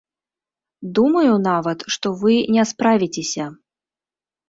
[0.99, 3.45] Думаю нават, што вы не справіцеся.